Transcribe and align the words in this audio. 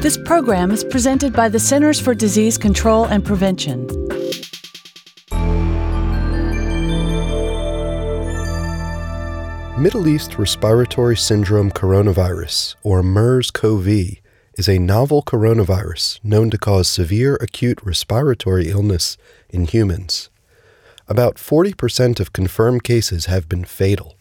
This 0.00 0.16
program 0.16 0.70
is 0.70 0.82
presented 0.82 1.34
by 1.34 1.50
the 1.50 1.60
Centers 1.60 2.00
for 2.00 2.14
Disease 2.14 2.56
Control 2.56 3.04
and 3.04 3.22
Prevention. 3.22 3.86
Middle 9.78 10.08
East 10.08 10.38
Respiratory 10.38 11.18
Syndrome 11.18 11.70
Coronavirus, 11.70 12.76
or 12.82 13.02
MERS 13.02 13.50
CoV, 13.50 13.88
is 14.56 14.70
a 14.70 14.78
novel 14.78 15.22
coronavirus 15.22 16.18
known 16.24 16.48
to 16.48 16.56
cause 16.56 16.88
severe 16.88 17.34
acute 17.42 17.80
respiratory 17.82 18.70
illness 18.70 19.18
in 19.50 19.66
humans. 19.66 20.30
About 21.08 21.34
40% 21.36 22.18
of 22.20 22.32
confirmed 22.32 22.84
cases 22.84 23.26
have 23.26 23.50
been 23.50 23.66
fatal. 23.66 24.14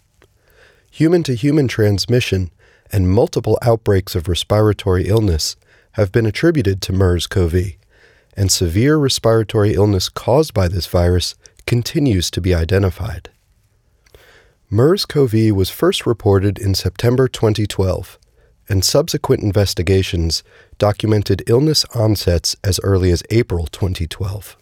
Human 0.92 1.24
to 1.24 1.36
human 1.36 1.70
transmission 1.70 2.52
and 2.92 3.10
multiple 3.10 3.58
outbreaks 3.62 4.14
of 4.14 4.28
respiratory 4.28 5.08
illness 5.08 5.56
have 6.00 6.12
been 6.12 6.26
attributed 6.26 6.82
to 6.82 6.94
MERS 6.94 7.28
CoV, 7.28 7.74
and 8.36 8.52
severe 8.52 8.98
respiratory 8.98 9.74
illness 9.74 10.08
caused 10.08 10.54
by 10.54 10.68
this 10.68 10.88
virus 10.88 11.36
continues 11.68 12.32
to 12.32 12.40
be 12.40 12.56
identified. 12.56 13.30
MERS 14.70 15.06
CoV 15.06 15.52
was 15.52 15.70
first 15.70 16.06
reported 16.06 16.58
in 16.58 16.74
September 16.74 17.28
2012, 17.28 18.18
and 18.70 18.86
subsequent 18.86 19.44
investigations 19.44 20.44
documented 20.78 21.44
illness 21.48 21.84
onsets 21.94 22.56
as 22.64 22.80
early 22.82 23.12
as 23.12 23.24
April 23.30 23.66
2012. 23.68 24.56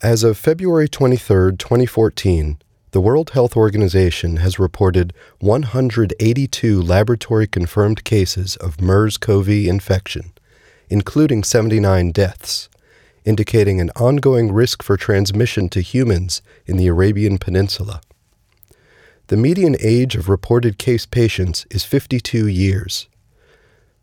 As 0.00 0.22
of 0.22 0.38
February 0.38 0.88
23, 0.88 1.56
2014, 1.56 2.58
the 2.94 3.00
World 3.00 3.30
Health 3.30 3.56
Organization 3.56 4.36
has 4.36 4.60
reported 4.60 5.12
182 5.40 6.80
laboratory 6.80 7.48
confirmed 7.48 8.04
cases 8.04 8.54
of 8.54 8.80
MERS 8.80 9.16
CoV 9.16 9.48
infection, 9.48 10.32
including 10.88 11.42
79 11.42 12.12
deaths, 12.12 12.68
indicating 13.24 13.80
an 13.80 13.90
ongoing 13.96 14.52
risk 14.52 14.80
for 14.80 14.96
transmission 14.96 15.68
to 15.70 15.80
humans 15.80 16.40
in 16.66 16.76
the 16.76 16.86
Arabian 16.86 17.36
Peninsula. 17.36 18.00
The 19.26 19.36
median 19.36 19.74
age 19.80 20.14
of 20.14 20.28
reported 20.28 20.78
case 20.78 21.04
patients 21.04 21.66
is 21.72 21.82
52 21.82 22.46
years. 22.46 23.08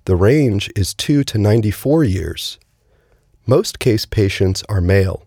The 0.04 0.18
range 0.18 0.70
is 0.76 0.94
2 0.94 1.24
to 1.24 1.38
94 1.38 2.04
years. 2.04 2.60
Most 3.48 3.80
case 3.80 4.06
patients 4.06 4.66
are 4.68 4.82
male. 4.82 5.24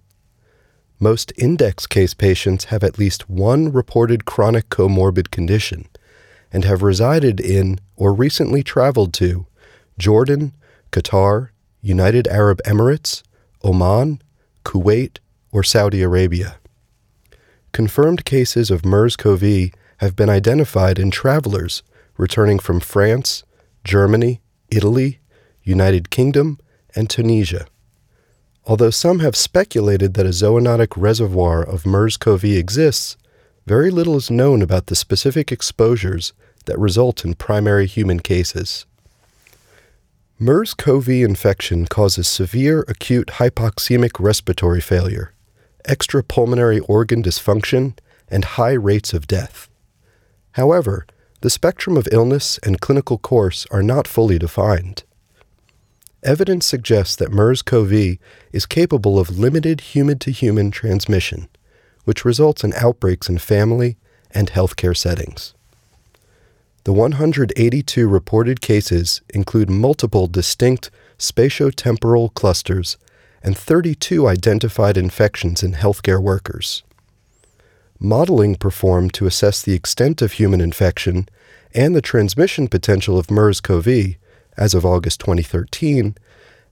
Most 1.05 1.35
index 1.37 1.87
case 1.87 2.15
patients 2.15 2.65
have 2.73 2.83
at 2.83 2.99
least 2.99 3.29
one 3.29 3.71
reported 3.71 4.25
chronic 4.25 4.71
comorbid 4.71 5.31
condition 5.31 5.87
and 6.51 6.65
have 6.65 6.83
resided 6.83 7.41
in 7.41 7.79
or 7.95 8.15
recently 8.15 8.63
traveled 8.63 9.13
to 9.21 9.47
Jordan, 9.99 10.55
Qatar, 10.93 11.51
United 11.83 12.27
Arab 12.29 12.63
Emirates, 12.65 13.23
Oman, 13.63 14.23
Kuwait, 14.65 15.19
or 15.53 15.63
Saudi 15.63 16.01
Arabia. 16.01 16.57
Confirmed 17.73 18.25
cases 18.25 18.71
of 18.71 18.87
MERS 18.87 19.15
CoV 19.17 19.73
have 19.99 20.17
been 20.17 20.31
identified 20.31 20.99
in 20.99 21.11
travelers 21.11 21.83
returning 22.17 22.59
from 22.59 22.81
France, 22.81 23.45
Germany, 23.85 24.41
Italy, 24.71 25.21
United 25.63 26.09
Kingdom, 26.09 26.59
and 26.97 27.11
Tunisia. 27.11 27.67
Although 28.67 28.91
some 28.91 29.19
have 29.19 29.37
speculated 29.37 30.15
that 30.15 30.27
a 30.27 30.31
zoonotic 30.31 30.95
reservoir 30.97 31.63
of 31.63 31.85
MERS 31.85 32.17
CoV 32.17 32.45
exists, 32.45 33.19
very 33.67 33.91
little 33.91 34.17
is 34.17 34.31
known 34.31 34.63
about 34.63 34.87
the 34.87 34.97
specific 34.97 35.53
exposures 35.53 36.33
that 36.65 36.79
result 36.79 37.25
in 37.25 37.35
primary 37.35 37.87
human 37.87 38.21
cases. 38.21 38.87
MERS 40.39 40.73
CoV 40.75 41.09
infection 41.11 41.87
causes 41.87 42.27
severe 42.27 42.85
acute 42.89 43.29
hypoxemic 43.35 44.13
respiratory 44.19 44.81
failure, 44.81 45.35
extrapulmonary 45.87 46.81
organ 46.89 47.23
dysfunction, 47.23 47.97
and 48.29 48.45
high 48.45 48.73
rates 48.73 49.13
of 49.13 49.27
death. 49.27 49.69
However, 50.53 51.07
the 51.43 51.51
spectrum 51.51 51.99
of 51.99 52.09
illness 52.11 52.59
and 52.63 52.81
clinical 52.81 53.19
course 53.19 53.67
are 53.71 53.83
not 53.83 54.09
fully 54.09 54.39
defined 54.39 55.05
evidence 56.25 56.67
suggests 56.67 57.17
that 57.17 57.33
MERS 57.33 57.63
CoV 57.63 58.19
is 58.53 58.67
capable 58.67 59.19
of 59.19 59.39
limited 59.39 59.81
human 59.81 60.19
to 60.21 60.31
human 60.31 60.71
transmission, 60.71 61.49
which 62.05 62.25
results 62.25 62.65
in 62.65 62.73
outbreaks 62.75 63.29
in 63.29 63.39
family 63.39 63.97
and 64.31 64.51
healthcare 64.51 64.97
settings. 64.97 65.55
The 66.85 66.93
182 66.93 68.07
reported 68.07 68.61
cases 68.61 69.23
include 69.33 69.71
multiple 69.71 70.27
distinct 70.27 70.91
spatiotemporal 71.19 72.35
clusters 72.35 72.99
and 73.43 73.57
32 73.57 74.27
identified 74.27 74.97
infections 74.97 75.63
in 75.63 75.75
healthcare 75.75 76.21
workers. 76.21 76.83
Modeling 77.99 78.57
performed 78.57 79.15
to 79.15 79.27
assess 79.27 79.63
the 79.63 79.73
extent 79.73 80.21
of 80.21 80.33
human 80.33 80.61
infection 80.61 81.29
and 81.75 81.95
the 81.95 82.03
transmission 82.03 82.69
potential 82.69 83.19
of 83.19 83.31
MERS 83.31 83.61
CoV 83.61 84.17
as 84.57 84.75
of 84.75 84.85
August 84.85 85.21
2013, 85.21 86.17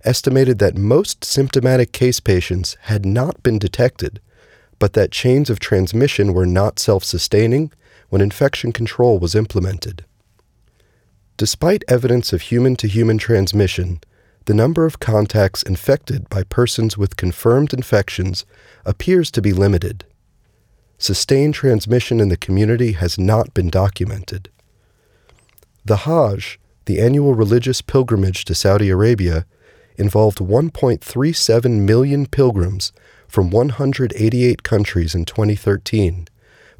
estimated 0.04 0.58
that 0.58 0.76
most 0.76 1.24
symptomatic 1.24 1.92
case 1.92 2.20
patients 2.20 2.76
had 2.82 3.06
not 3.06 3.42
been 3.42 3.58
detected, 3.58 4.20
but 4.78 4.94
that 4.94 5.12
chains 5.12 5.48
of 5.48 5.60
transmission 5.60 6.32
were 6.34 6.46
not 6.46 6.78
self 6.78 7.04
sustaining 7.04 7.72
when 8.08 8.20
infection 8.20 8.72
control 8.72 9.18
was 9.18 9.34
implemented. 9.34 10.04
Despite 11.36 11.84
evidence 11.88 12.32
of 12.32 12.42
human 12.42 12.76
to 12.76 12.88
human 12.88 13.18
transmission, 13.18 14.00
the 14.46 14.54
number 14.54 14.86
of 14.86 15.00
contacts 15.00 15.62
infected 15.62 16.28
by 16.28 16.42
persons 16.42 16.98
with 16.98 17.16
confirmed 17.16 17.72
infections 17.72 18.44
appears 18.84 19.30
to 19.30 19.42
be 19.42 19.52
limited. 19.52 20.04
Sustained 20.98 21.54
transmission 21.54 22.20
in 22.20 22.28
the 22.28 22.36
community 22.36 22.92
has 22.92 23.18
not 23.18 23.54
been 23.54 23.70
documented. 23.70 24.50
The 25.84 25.98
Hajj, 25.98 26.60
the 26.86 27.00
annual 27.00 27.34
religious 27.34 27.80
pilgrimage 27.80 28.44
to 28.44 28.54
Saudi 28.54 28.90
Arabia, 28.90 29.46
involved 29.96 30.38
1.37 30.38 31.80
million 31.80 32.26
pilgrims 32.26 32.92
from 33.28 33.50
188 33.50 34.62
countries 34.62 35.14
in 35.14 35.24
2013, 35.24 36.26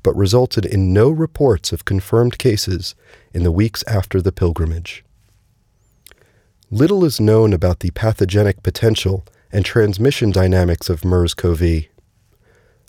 but 0.02 0.16
resulted 0.16 0.64
in 0.64 0.92
no 0.92 1.10
reports 1.10 1.72
of 1.72 1.84
confirmed 1.84 2.38
cases 2.38 2.94
in 3.32 3.42
the 3.42 3.52
weeks 3.52 3.84
after 3.86 4.20
the 4.20 4.32
pilgrimage. 4.32 5.04
Little 6.70 7.04
is 7.04 7.20
known 7.20 7.52
about 7.52 7.80
the 7.80 7.90
pathogenic 7.90 8.62
potential 8.62 9.24
and 9.52 9.64
transmission 9.64 10.30
dynamics 10.30 10.88
of 10.88 11.04
MERS 11.04 11.34
CoV. 11.34 11.84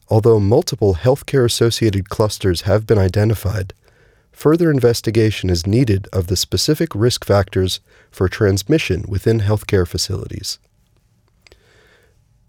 Although 0.08 0.40
multiple 0.40 0.96
healthcare 0.96 1.46
associated 1.46 2.10
clusters 2.10 2.62
have 2.62 2.88
been 2.88 2.98
identified, 2.98 3.74
further 4.34 4.70
investigation 4.70 5.50
is 5.50 5.66
needed 5.66 6.08
of 6.12 6.28
the 6.28 6.36
specific 6.36 6.94
risk 6.94 7.24
factors 7.24 7.80
for 8.12 8.28
transmission 8.28 9.06
within 9.08 9.40
healthcare 9.40 9.88
facilities. 9.88 10.60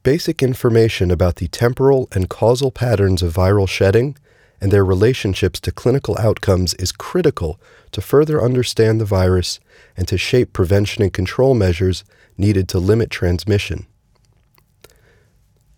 Basic 0.03 0.43
information 0.43 1.11
about 1.11 1.37
the 1.37 1.49
temporal 1.49 2.09
and 2.12 2.28
causal 2.28 2.71
patterns 2.71 3.22
of 3.22 3.34
viral 3.34 3.69
shedding 3.69 4.17
and 4.61 4.72
their 4.72 4.84
relationships 4.84 5.61
to 5.61 5.72
clinical 5.72 6.17
outcomes 6.19 6.75
is 6.75 6.91
critical 6.91 7.61
to 7.93 8.01
further 8.01 8.43
understand 8.43 9.01
the 9.01 9.05
virus 9.05 9.61
and 9.97 10.09
to 10.09 10.19
shape 10.19 10.53
prevention 10.53 11.03
and 11.03 11.12
control 11.12 11.55
measures 11.55 12.03
needed 12.37 12.69
to 12.69 12.78
limit 12.78 13.11
transmission. 13.11 13.87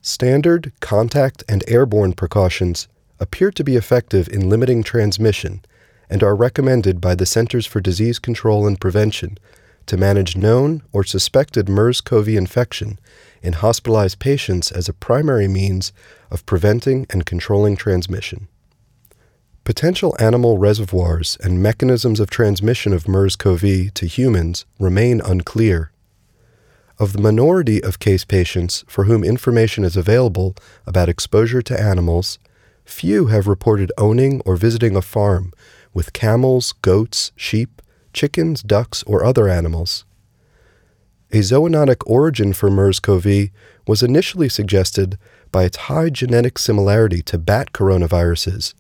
Standard, 0.01 0.73
contact, 0.81 1.43
and 1.49 1.65
airborne 1.67 2.13
precautions 2.13 2.87
appear 3.19 3.51
to 3.51 3.65
be 3.65 3.77
effective 3.77 4.29
in 4.29 4.49
limiting 4.49 4.83
transmission 4.83 5.63
and 6.09 6.23
are 6.23 6.37
recommended 6.37 7.01
by 7.01 7.15
the 7.15 7.27
Centers 7.27 7.67
for 7.67 7.81
Disease 7.81 8.19
Control 8.19 8.67
and 8.67 8.81
Prevention 8.81 9.39
to 9.87 9.97
manage 9.97 10.37
known 10.37 10.83
or 10.93 11.05
suspected 11.05 11.69
MERS 11.69 12.01
CoV 12.01 12.29
infection 12.29 12.99
in 13.43 13.55
hospitalized 13.55 14.19
patients 14.19 14.73
as 14.73 14.89
a 14.89 14.93
primary 14.93 15.49
means 15.49 15.93
of 16.31 16.45
preventing 16.47 17.07
and 17.11 17.25
controlling 17.27 17.77
transmission. 17.77 18.49
Potential 19.65 20.15
animal 20.19 20.59
reservoirs 20.59 21.37
and 21.43 21.63
mechanisms 21.63 22.21
of 22.21 22.31
transmission 22.31 22.93
of 22.93 23.09
MERS 23.09 23.37
CoV 23.37 23.93
to 23.95 24.07
humans 24.07 24.65
remain 24.79 25.21
unclear. 25.21 25.91
Of 26.99 27.13
the 27.13 27.21
minority 27.21 27.83
of 27.83 27.99
case 27.99 28.25
patients 28.25 28.85
for 28.87 29.05
whom 29.05 29.23
information 29.23 29.85
is 29.85 29.97
available 29.97 30.57
about 30.87 31.09
exposure 31.09 31.63
to 31.63 31.81
animals, 31.81 32.39
few 32.85 33.27
have 33.27 33.47
reported 33.47 33.93
owning 33.99 34.41
or 34.45 34.57
visiting 34.57 34.97
a 34.97 35.03
farm 35.03 35.53
with 35.97 36.13
camels, 36.13 36.75
goats, 36.83 37.33
sheep, 37.37 37.81
chickens, 38.13 38.63
ducks, 38.63 39.03
or 39.05 39.25
other 39.25 39.49
animals. 39.49 40.05
A 41.33 41.39
zoonotic 41.39 42.03
origin 42.07 42.53
for 42.53 42.71
MERS 42.71 43.01
CoV 43.01 43.49
was 43.87 44.03
initially 44.03 44.51
suggested 44.51 45.17
by 45.51 45.65
its 45.65 45.79
high 45.89 46.11
genetic 46.11 46.59
similarity 46.59 47.23
to 47.23 47.39
bat 47.39 47.73
coronaviruses 47.73 48.75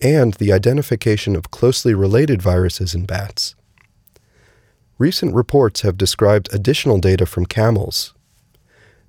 and 0.00 0.32
the 0.34 0.50
identification 0.50 1.36
of 1.36 1.50
closely 1.50 1.92
related 1.92 2.40
viruses 2.40 2.94
in 2.94 3.04
bats. 3.04 3.54
recent 4.96 5.34
reports 5.34 5.82
have 5.82 5.98
described 5.98 6.48
additional 6.54 6.96
data 6.98 7.26
from 7.26 7.44
camels. 7.44 8.14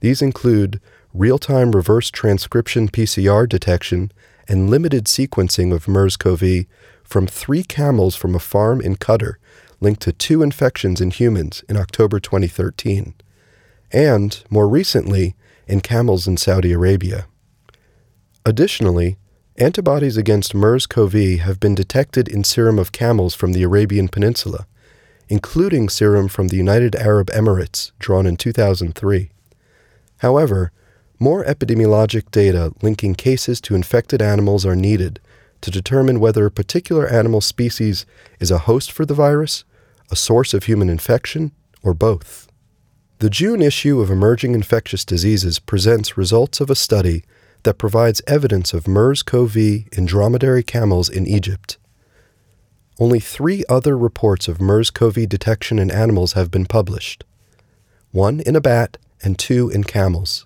These 0.02 0.22
include 0.22 0.82
real 1.14 1.40
time 1.40 1.72
reverse 1.72 2.12
transcription 2.12 2.90
PCR 2.90 3.48
detection 3.48 4.12
and 4.50 4.70
limited 4.70 5.06
sequencing 5.06 5.74
of 5.74 5.88
MERS 5.88 6.18
CoV 6.18 6.66
from 7.14 7.28
three 7.28 7.62
camels 7.62 8.16
from 8.16 8.34
a 8.34 8.40
farm 8.40 8.82
in 8.82 8.96
Qatar 8.96 9.36
linked 9.80 10.02
to 10.02 10.12
two 10.12 10.42
infections 10.42 11.00
in 11.00 11.12
humans 11.12 11.64
in 11.70 11.78
October 11.78 12.20
2013, 12.20 13.14
and, 13.92 14.44
more 14.50 14.68
recently, 14.68 15.36
in 15.68 15.80
camels 15.80 16.28
in 16.28 16.38
Saudi 16.38 16.72
Arabia. 16.72 17.28
Additionally, 18.48 19.18
antibodies 19.60 20.18
against 20.18 20.56
MERS 20.56 20.88
CoV 20.88 21.14
have 21.42 21.60
been 21.60 21.76
detected 21.76 22.28
in 22.28 22.44
serum 22.44 22.80
of 22.80 22.92
camels 22.92 23.36
from 23.36 23.54
the 23.54 23.62
Arabian 23.62 24.08
Peninsula, 24.08 24.66
including 25.30 25.90
serum 25.90 26.28
from 26.28 26.48
the 26.48 26.58
United 26.58 26.96
Arab 26.96 27.30
Emirates 27.30 27.92
drawn 28.00 28.26
in 28.26 28.38
2003. 28.38 29.30
However, 30.18 30.72
more 31.20 31.46
epidemiologic 31.46 32.32
data 32.32 32.74
linking 32.82 33.14
cases 33.14 33.62
to 33.62 33.76
infected 33.76 34.20
animals 34.20 34.66
are 34.66 34.76
needed 34.76 35.20
to 35.64 35.72
determine 35.72 36.20
whether 36.20 36.46
a 36.46 36.52
particular 36.52 37.08
animal 37.08 37.42
species 37.42 38.06
is 38.40 38.52
a 38.52 38.60
host 38.60 38.92
for 38.92 39.06
the 39.06 39.14
virus, 39.14 39.64
a 40.12 40.16
source 40.16 40.54
of 40.54 40.66
human 40.66 40.90
infection, 40.90 41.54
or 41.82 41.94
both. 41.94 42.48
The 43.20 43.30
June 43.30 43.62
issue 43.62 44.02
of 44.02 44.10
Emerging 44.10 44.54
Infectious 44.54 45.06
Diseases 45.06 45.60
presents 45.60 46.18
results 46.18 46.60
of 46.60 46.70
a 46.70 46.76
study 46.76 47.24
that 47.64 47.78
provides 47.78 48.22
evidence 48.28 48.74
of 48.74 48.90
MERS 48.90 49.24
CoV 49.24 49.56
in 49.58 50.06
dromedary 50.06 50.64
camels 50.64 51.08
in 51.08 51.26
Egypt. 51.26 51.78
Only 53.00 53.22
three 53.22 53.64
other 53.70 53.98
reports 53.98 54.50
of 54.50 54.60
MERS 54.60 54.92
CoV 54.92 55.30
detection 55.30 55.80
in 55.80 55.90
animals 55.90 56.34
have 56.34 56.52
been 56.52 56.66
published 56.66 57.24
one 58.12 58.42
in 58.42 58.56
a 58.56 58.62
bat 58.62 58.98
and 59.24 59.40
two 59.40 59.70
in 59.70 59.84
camels. 59.84 60.46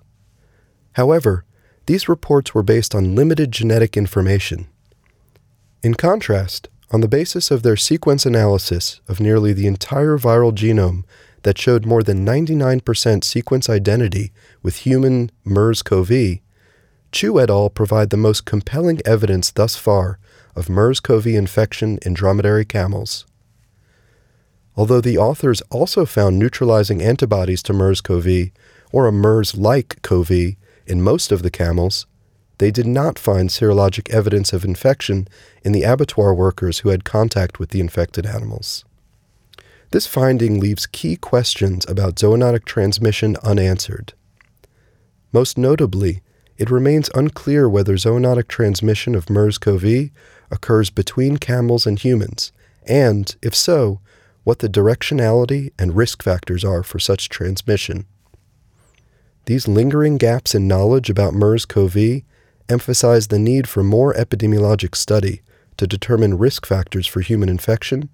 However, 0.94 1.44
these 1.88 2.08
reports 2.08 2.54
were 2.54 2.64
based 2.64 2.96
on 2.96 3.14
limited 3.14 3.52
genetic 3.52 3.98
information. 3.98 4.68
In 5.88 5.94
contrast, 5.94 6.68
on 6.92 7.00
the 7.00 7.08
basis 7.08 7.50
of 7.50 7.64
their 7.64 7.78
sequence 7.78 8.26
analysis 8.26 9.00
of 9.08 9.22
nearly 9.22 9.54
the 9.54 9.68
entire 9.68 10.18
viral 10.18 10.52
genome 10.52 11.06
that 11.44 11.58
showed 11.58 11.86
more 11.86 12.04
than 12.04 12.26
99% 12.26 13.24
sequence 13.24 13.70
identity 13.70 14.34
with 14.62 14.86
human 14.86 15.32
MERS 15.46 15.82
CoV, 15.84 16.40
Chu 17.14 17.40
et 17.40 17.50
al. 17.50 17.70
provide 17.70 18.10
the 18.10 18.18
most 18.18 18.44
compelling 18.44 19.00
evidence 19.06 19.50
thus 19.50 19.78
far 19.78 20.20
of 20.58 20.68
MERS 20.68 21.00
CoV 21.00 21.28
infection 21.28 22.00
in 22.02 22.14
dromedary 22.14 22.66
camels. 22.66 23.26
Although 24.76 25.00
the 25.00 25.18
authors 25.18 25.62
also 25.70 26.06
found 26.06 26.38
neutralizing 26.38 27.02
antibodies 27.02 27.64
to 27.64 27.72
MERS 27.72 28.02
CoV, 28.02 28.52
or 28.92 29.08
a 29.08 29.14
MERS 29.14 29.56
like 29.56 30.02
CoV, 30.02 30.58
in 30.86 31.02
most 31.02 31.32
of 31.32 31.44
the 31.44 31.50
camels, 31.50 32.08
they 32.58 32.72
did 32.72 32.88
not 32.88 33.20
find 33.20 33.50
serologic 33.50 34.10
evidence 34.10 34.52
of 34.54 34.66
infection 34.66 35.28
in 35.64 35.72
the 35.72 35.84
abattoir 35.84 36.34
workers 36.34 36.80
who 36.80 36.90
had 36.90 37.04
contact 37.04 37.60
with 37.60 37.70
the 37.70 37.80
infected 37.80 38.26
animals. 38.26 38.84
This 39.92 40.08
finding 40.08 40.60
leaves 40.60 40.86
key 40.86 41.16
questions 41.16 41.86
about 41.88 42.16
zoonotic 42.16 42.66
transmission 42.66 43.38
unanswered. 43.44 44.14
Most 45.32 45.58
notably, 45.58 46.22
it 46.58 46.72
remains 46.72 47.12
unclear 47.14 47.70
whether 47.70 47.94
zoonotic 47.94 48.48
transmission 48.48 49.14
of 49.16 49.30
MERS 49.30 49.58
CoV 49.58 50.10
occurs 50.50 50.90
between 50.90 51.38
camels 51.38 51.86
and 51.86 52.00
humans, 52.00 52.52
and, 52.88 53.36
if 53.42 53.54
so, 53.54 54.00
what 54.44 54.60
the 54.60 54.70
directionality 54.70 55.72
and 55.78 55.96
risk 55.96 56.24
factors 56.24 56.64
are 56.64 56.82
for 56.82 57.00
such 57.00 57.30
transmission. 57.30 58.06
These 59.46 59.68
lingering 59.68 60.18
gaps 60.18 60.56
in 60.56 60.68
knowledge 60.68 61.10
about 61.10 61.34
MERS 61.34 61.66
CoV 61.66 62.24
emphasize 62.70 63.28
the 63.28 63.40
need 63.40 63.68
for 63.68 63.84
more 63.84 64.14
epidemiologic 64.14 64.96
study 64.96 65.42
to 65.78 65.88
determine 65.88 66.38
risk 66.38 66.66
factors 66.66 67.08
for 67.08 67.22
human 67.22 67.50
infection, 67.50 68.10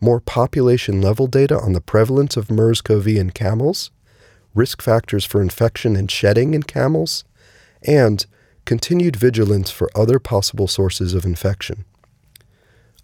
more 0.00 0.20
population 0.20 1.00
level 1.00 1.26
data 1.26 1.58
on 1.58 1.72
the 1.72 1.80
prevalence 1.80 2.36
of 2.36 2.50
MERS 2.50 2.80
CoV 2.80 3.08
in 3.08 3.30
camels, 3.30 3.90
risk 4.54 4.80
factors 4.80 5.24
for 5.24 5.42
infection 5.42 5.96
and 5.96 6.10
shedding 6.10 6.54
in 6.54 6.62
camels, 6.62 7.24
and 7.82 8.26
continued 8.64 9.16
vigilance 9.16 9.70
for 9.70 9.90
other 9.94 10.18
possible 10.18 10.68
sources 10.68 11.14
of 11.14 11.24
infection. 11.24 11.84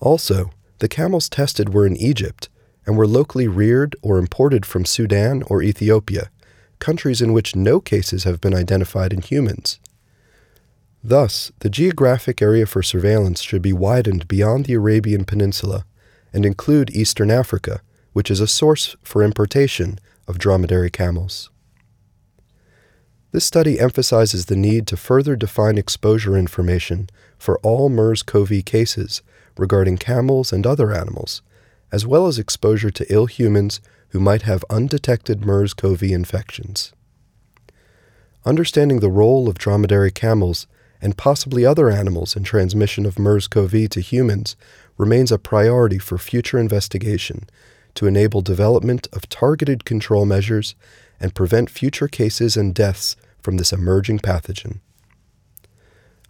Also, 0.00 0.50
the 0.78 0.88
camels 0.88 1.28
tested 1.28 1.74
were 1.74 1.86
in 1.86 1.96
Egypt 1.96 2.48
and 2.86 2.96
were 2.96 3.06
locally 3.06 3.46
reared 3.46 3.94
or 4.02 4.18
imported 4.18 4.64
from 4.64 4.84
Sudan 4.84 5.42
or 5.44 5.62
Ethiopia, 5.62 6.30
countries 6.78 7.20
in 7.20 7.32
which 7.32 7.54
no 7.54 7.80
cases 7.80 8.24
have 8.24 8.40
been 8.40 8.54
identified 8.54 9.12
in 9.12 9.20
humans. 9.20 9.78
Thus, 11.02 11.50
the 11.60 11.70
geographic 11.70 12.42
area 12.42 12.66
for 12.66 12.82
surveillance 12.82 13.40
should 13.40 13.62
be 13.62 13.72
widened 13.72 14.28
beyond 14.28 14.66
the 14.66 14.74
Arabian 14.74 15.24
Peninsula 15.24 15.84
and 16.32 16.44
include 16.44 16.90
Eastern 16.90 17.30
Africa, 17.30 17.80
which 18.12 18.30
is 18.30 18.40
a 18.40 18.46
source 18.46 18.96
for 19.02 19.22
importation 19.22 19.98
of 20.28 20.38
dromedary 20.38 20.90
camels. 20.90 21.50
This 23.32 23.44
study 23.44 23.78
emphasizes 23.78 24.46
the 24.46 24.56
need 24.56 24.86
to 24.88 24.96
further 24.96 25.36
define 25.36 25.78
exposure 25.78 26.36
information 26.36 27.08
for 27.38 27.58
all 27.60 27.88
MERS 27.88 28.22
CoV 28.22 28.64
cases 28.64 29.22
regarding 29.56 29.98
camels 29.98 30.52
and 30.52 30.66
other 30.66 30.92
animals, 30.92 31.40
as 31.92 32.06
well 32.06 32.26
as 32.26 32.38
exposure 32.38 32.90
to 32.90 33.12
ill 33.12 33.26
humans 33.26 33.80
who 34.08 34.20
might 34.20 34.42
have 34.42 34.64
undetected 34.68 35.44
MERS 35.44 35.74
CoV 35.74 36.02
infections. 36.02 36.92
Understanding 38.44 39.00
the 39.00 39.10
role 39.10 39.48
of 39.48 39.58
dromedary 39.58 40.10
camels 40.10 40.66
and 41.00 41.16
possibly 41.16 41.64
other 41.64 41.90
animals 41.90 42.36
in 42.36 42.44
transmission 42.44 43.06
of 43.06 43.18
MERS 43.18 43.48
CoV 43.48 43.88
to 43.90 44.00
humans 44.00 44.56
remains 44.98 45.32
a 45.32 45.38
priority 45.38 45.98
for 45.98 46.18
future 46.18 46.58
investigation 46.58 47.48
to 47.94 48.06
enable 48.06 48.42
development 48.42 49.08
of 49.12 49.28
targeted 49.28 49.84
control 49.84 50.24
measures 50.26 50.74
and 51.18 51.34
prevent 51.34 51.70
future 51.70 52.08
cases 52.08 52.56
and 52.56 52.74
deaths 52.74 53.16
from 53.42 53.56
this 53.56 53.72
emerging 53.72 54.18
pathogen. 54.18 54.80